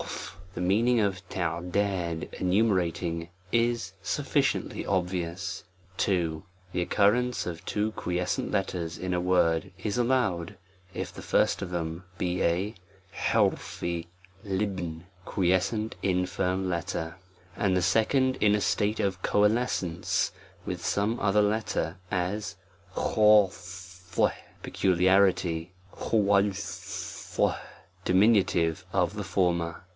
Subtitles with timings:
[0.55, 5.63] The meaning of enumerating, is sufficiently obvious.
[5.95, 6.43] 40 A TREATISE ON THE II.
[6.73, 10.57] THE occurrence of two quiescent letters in a word is allowed,
[10.93, 12.73] if the first of them be a
[13.15, 14.07] Jj c_J
[14.47, 17.15] ^ quiescent infirm letter,
[17.55, 20.31] and the second in a state of coalescence
[20.65, 22.55] with some other letter; as
[22.97, 24.31] &oUi
[24.63, 25.93] peculiarity '>
[27.39, 28.03] }*.
[28.03, 29.83] diminutive of the former.